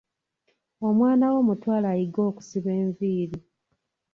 Omwana 0.87 1.25
wo 1.33 1.39
mutwale 1.47 1.87
ayige 1.93 2.21
okusiba 2.29 2.69
enviiri. 2.81 3.37